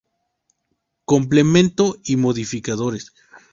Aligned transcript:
Complemento 1.05 1.95
y 2.05 2.15
modificadores. 2.15 3.13